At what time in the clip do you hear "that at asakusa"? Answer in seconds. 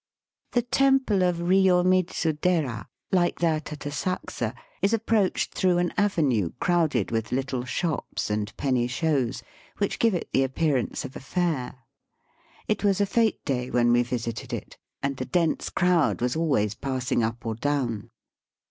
3.37-4.55